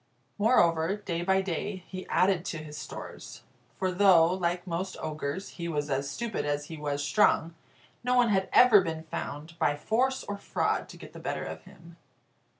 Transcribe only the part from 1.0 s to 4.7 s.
by day, he added to his stores; for though (like